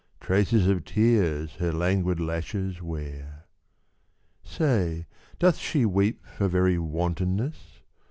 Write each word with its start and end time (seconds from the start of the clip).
Traces 0.19 0.65
of 0.67 0.83
tears 0.83 1.57
her 1.57 1.71
languid 1.71 2.19
lashes 2.19 2.81
wear. 2.81 3.45
Say, 4.43 5.05
doth 5.37 5.57
she 5.59 5.85
weep 5.85 6.25
for 6.25 6.47
very 6.47 6.79
wantonness? 6.79 7.81